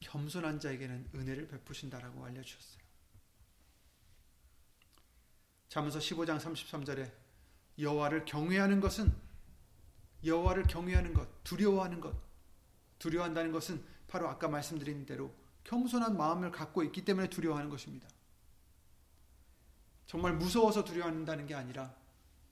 [0.00, 2.82] 겸손한 자에게는 은혜를 베푸신다라고 알려주셨어요.
[5.68, 7.12] 잠언서 15장 33절에
[7.78, 9.14] 여호와를 경외하는 것은
[10.24, 12.16] 여호와를 경외하는 것, 두려워하는 것,
[12.98, 18.08] 두려워한다는 것은 바로 아까 말씀드린 대로 겸손한 마음을 갖고 있기 때문에 두려워하는 것입니다.
[20.06, 21.94] 정말 무서워서 두려워한다는 게 아니라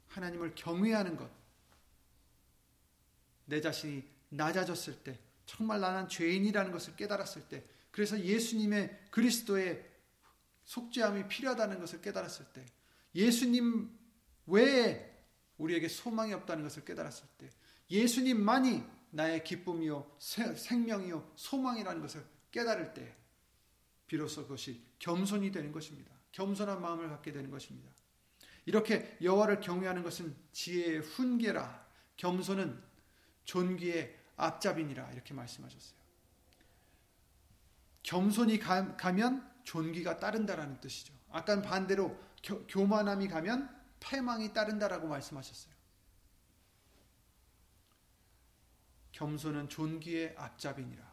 [0.09, 1.31] 하나님을 경외하는 것.
[3.45, 9.85] 내 자신이 낮아졌을 때, 정말 나는 죄인이라는 것을 깨달았을 때, 그래서 예수님의 그리스도의
[10.65, 12.65] 속죄함이 필요하다는 것을 깨달았을 때,
[13.15, 13.91] 예수님
[14.47, 15.11] 외에
[15.59, 17.51] 우리에게 소망이 없다는 것을 깨달았을 때,
[17.91, 23.17] 예수님만이 나의 기쁨이요, 생명이요, 소망이라는 것을 깨달을 때,
[24.07, 26.11] 비로소 그것이 겸손이 되는 것입니다.
[26.33, 27.91] 겸손한 마음을 갖게 되는 것입니다.
[28.67, 31.87] 이렇게 여호와를 경외하는 것은 지혜의 훈계라,
[32.17, 32.83] 겸손은
[33.45, 35.99] 존귀의 앞잡이니라 이렇게 말씀하셨어요.
[38.03, 41.15] 겸손이 가, 면 존귀가 따른다라는 뜻이죠.
[41.31, 45.75] 아까 반대로 교, 교만함이 가면 패망이 따른다라고 말씀하셨어요.
[49.13, 51.10] 겸손은 존귀의 앞잡이니라.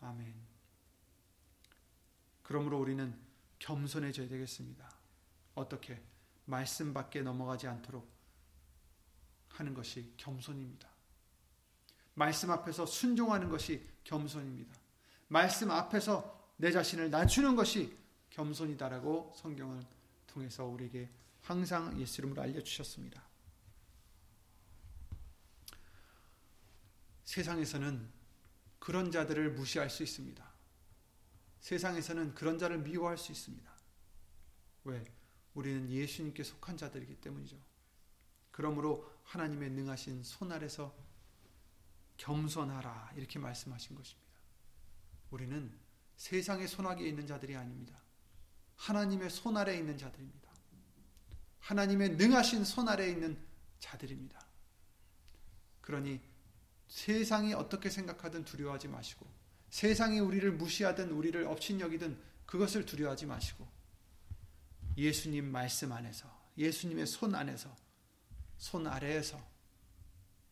[0.00, 0.34] 아멘.
[2.42, 3.16] 그러므로 우리는
[3.58, 4.90] 겸손해져야 되겠습니다.
[5.54, 6.02] 어떻게?
[6.46, 8.08] 말씀 밖에 넘어가지 않도록
[9.50, 10.88] 하는 것이 겸손입니다.
[12.14, 14.74] 말씀 앞에서 순종하는 것이 겸손입니다.
[15.28, 17.96] 말씀 앞에서 내 자신을 낮추는 것이
[18.30, 19.80] 겸손이다라고 성경을
[20.26, 21.08] 통해서 우리에게
[21.42, 23.22] 항상 예수 이름으로 알려주셨습니다.
[27.24, 28.19] 세상에서는
[28.80, 30.50] 그런 자들을 무시할 수 있습니다.
[31.60, 33.70] 세상에서는 그런 자를 미워할 수 있습니다.
[34.84, 35.04] 왜?
[35.54, 37.56] 우리는 예수님께 속한 자들이기 때문이죠.
[38.50, 40.96] 그러므로 하나님의 능하신 손 아래서
[42.16, 44.30] 겸손하라 이렇게 말씀하신 것입니다.
[45.30, 45.72] 우리는
[46.16, 48.02] 세상의 손아귀에 있는 자들이 아닙니다.
[48.76, 50.50] 하나님의 손 아래에 있는 자들입니다.
[51.60, 53.38] 하나님의 능하신 손 아래에 있는
[53.78, 54.40] 자들입니다.
[55.80, 56.20] 그러니
[56.90, 59.24] 세상이 어떻게 생각하든 두려워하지 마시고
[59.70, 63.66] 세상이 우리를 무시하든 우리를 업신여기든 그것을 두려워하지 마시고
[64.96, 66.28] 예수님 말씀 안에서
[66.58, 67.74] 예수님의 손 안에서
[68.58, 69.40] 손 아래에서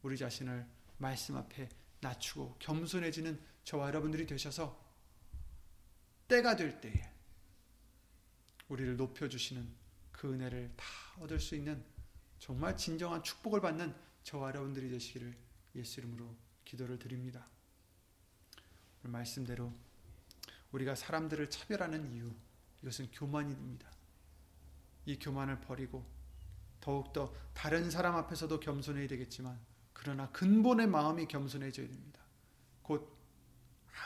[0.02, 0.64] 우리 자신을
[0.98, 1.68] 말씀 앞에
[2.00, 4.80] 낮추고 겸손해지는 저와 여러분들이 되셔서
[6.28, 7.12] 때가 될 때에
[8.68, 9.68] 우리를 높여주시는
[10.12, 10.84] 그 은혜를 다
[11.18, 11.84] 얻을 수 있는
[12.38, 15.47] 정말 진정한 축복을 받는 저와 여러분들이 되시기를
[15.78, 17.46] 예수 이름으로 기도를 드립니다.
[19.02, 19.72] 말씀대로
[20.72, 22.30] 우리가 사람들을 차별하는 이유
[22.82, 23.88] 이것은 교만입니다.
[25.06, 26.04] 이 교만을 버리고
[26.80, 29.58] 더욱더 다른 사람 앞에서도 겸손해야 되겠지만
[29.92, 32.20] 그러나 근본의 마음이 겸손해져야 됩니다.
[32.82, 33.16] 곧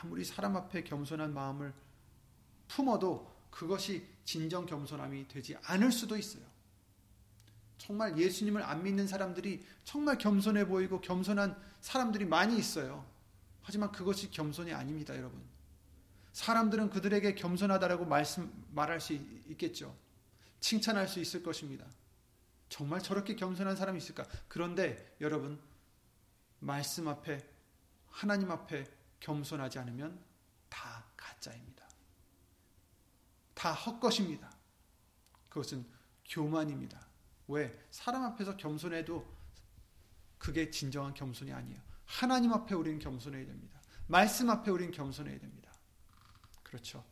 [0.01, 1.73] 아무리 사람 앞에 겸손한 마음을
[2.67, 6.52] 품어도 그것이 진정 겸손함이 되지 않을 수도 있어요.
[7.85, 13.05] 정말 예수님을 안 믿는 사람들이 정말 겸손해 보이고 겸손한 사람들이 많이 있어요.
[13.61, 15.43] 하지만 그것이 겸손이 아닙니다, 여러분.
[16.31, 19.93] 사람들은 그들에게 겸손하다라고 말씀 말할 수 있겠죠.
[20.61, 21.85] 칭찬할 수 있을 것입니다.
[22.69, 24.25] 정말 저렇게 겸손한 사람이 있을까?
[24.47, 25.59] 그런데 여러분
[26.59, 27.45] 말씀 앞에
[28.09, 28.85] 하나님 앞에
[29.19, 30.17] 겸손하지 않으면
[30.69, 31.85] 다 가짜입니다.
[33.53, 34.49] 다 헛것입니다.
[35.49, 35.85] 그것은
[36.29, 37.12] 교만입니다.
[37.47, 37.87] 왜?
[37.91, 39.25] 사람 앞에서 겸손해도
[40.37, 41.81] 그게 진정한 겸손이 아니에요.
[42.05, 43.81] 하나님 앞에 우리는 겸손해야 됩니다.
[44.07, 45.73] 말씀 앞에 우리는 겸손해야 됩니다.
[46.63, 47.03] 그렇죠.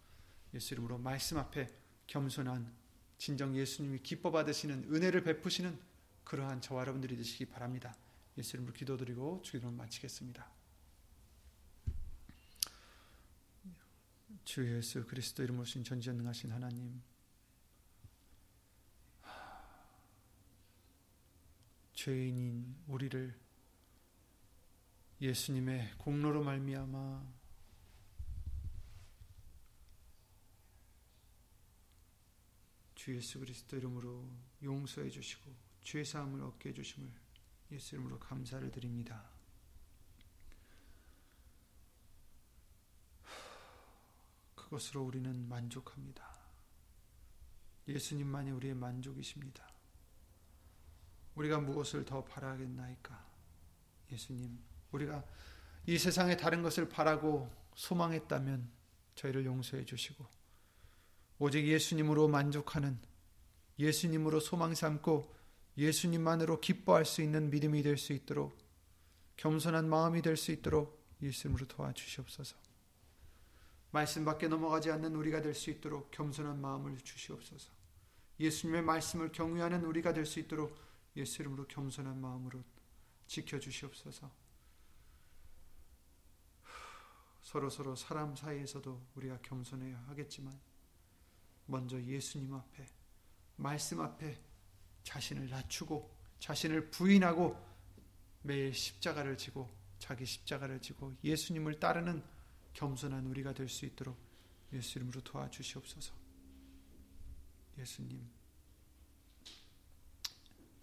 [0.54, 1.70] 예수 이름으로 말씀 앞에
[2.08, 2.74] 겸손한
[3.18, 5.80] 진정 예수님이 기뻐 받으시는 은혜를 베푸시는
[6.24, 7.96] 그러한 저와 여러분들이 되시기 바랍니다.
[8.38, 10.50] 예수 이름으로 기도드리고 주기도를 마치겠습니다.
[14.44, 17.02] 주 예수 그리스도 이름으로 신 전지전능하신 하나님
[22.04, 23.40] 죄인인 우리를
[25.22, 27.32] 예수님의 공로로 말미암아
[32.96, 34.28] 주 예수 그리스도 이름으로
[34.64, 37.08] 용서해 주시고 죄 사함을 얻게 해 주심을
[37.72, 39.30] 예수 이름으로 감사를 드립니다.
[44.56, 46.36] 그것으로 우리는 만족합니다.
[47.88, 49.71] 예수님만이 우리의 만족이십니다.
[51.36, 53.26] 우리가 무엇을 더 바라겠나이까?
[54.12, 54.60] 예수님,
[54.92, 55.24] 우리가
[55.86, 58.70] 이 세상의 다른 것을 바라고 소망했다면
[59.16, 60.26] 저희를 용서해 주시고
[61.40, 63.00] 오직 예수님으로 만족하는
[63.80, 65.34] 예수님으로 소망 삼고
[65.78, 68.58] 예수님만으로 기뻐할 수 있는 믿음이 될 수 있도록
[69.38, 72.58] 겸손한 마음이 될 수 있도록 예수님으로 도와주시옵소서.
[73.92, 77.72] 말씀 밖에 넘어가지 않는 우리가 될 수 있도록 겸손한 마음을 주시옵소서.
[78.40, 80.78] 예수님의 말씀을 경외하는 우리가 될 수 있도록
[81.16, 82.64] 예수 이름으로 겸손한 마음으로
[83.28, 84.32] 지켜 주시옵소서.
[87.42, 90.58] 서로 서로 사람 사이에서도 우리가 겸손해야 하겠지만
[91.66, 92.86] 먼저 예수님 앞에
[93.58, 94.40] 말씀 앞에
[95.04, 97.56] 자신을 낮추고 자신을 부인하고
[98.44, 102.24] 매일 십자가를 지고 자기 십자가를 지고 예수님을 따르는
[102.74, 104.18] 겸손한 우리가 될 수 있도록
[104.74, 106.14] 예수 이름으로 도와주시옵소서.
[107.78, 108.28] 예수님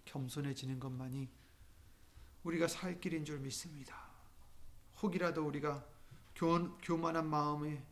[0.09, 1.29] 겸손해지는 것만이
[2.43, 4.09] 우리가 살 길인 줄 믿습니다.
[5.01, 5.87] 혹이라도 우리가
[6.35, 7.83] 교, 교만한 마음에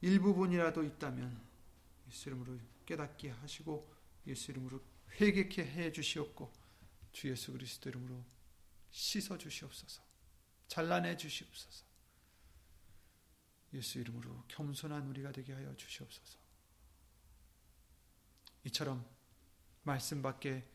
[0.00, 1.40] 일부분이라도 있다면
[2.08, 3.92] 예수 이름으로 깨닫게 하시고
[4.26, 4.80] 예수 이름으로
[5.20, 6.52] 회개케 해 주시옵고
[7.12, 8.22] 주 예수 그리스도 이름으로
[8.90, 10.02] 씻어 주시옵소서.
[10.68, 11.86] 잘라내 주시옵소서.
[13.72, 16.38] 예수 이름으로 겸손한 우리가 되게 하여 주시옵소서.
[18.64, 19.15] 이처럼
[19.86, 20.66] 말씀 밖에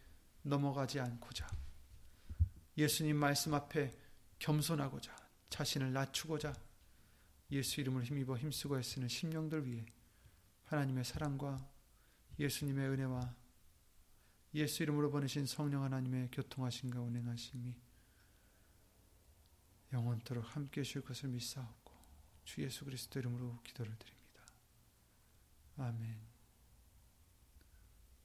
[0.42, 1.46] 넘어가지 않고자
[2.78, 3.94] 예수님 말씀 앞에
[4.40, 5.14] 겸손하고자
[5.50, 6.54] 자신을 낮추고자
[7.52, 9.86] 예수 이름을 힘입어 힘쓰고 애쓰는 심령들 위해
[10.64, 11.70] 하나님의 사랑과
[12.40, 13.36] 예수님의 은혜와
[14.54, 17.76] 예수 이름으로 보내신 성령 하나님의 교통하심과 운행하심이
[19.92, 21.92] 영원토록 함께 하실 것을 믿사옵고
[22.46, 24.42] 주 예수 그리스도 이름으로 기도를 드립니다.
[25.78, 26.31] 아멘.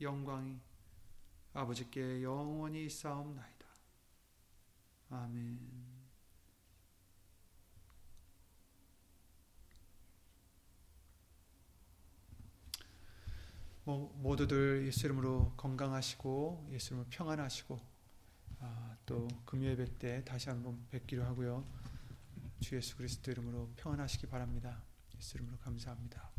[0.00, 0.60] 영광이
[1.52, 3.66] 아버지께 영원히 있사옵나이다.
[5.10, 5.88] 아멘
[13.84, 17.78] 모두들 예수 이름으로 건강하시고 예수 이름으로 평안하시고
[18.60, 21.64] 아, 또 금요 예배 때 다시 한번 뵙기로 하고요.
[22.60, 24.82] 주 예수 그리스도 이름으로 평안하시기 바랍니다.
[25.16, 26.37] 예수 이름으로 감사합니다.